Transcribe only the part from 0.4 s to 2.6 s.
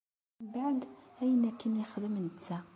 Mbeɛd ayen akken yexdem netta.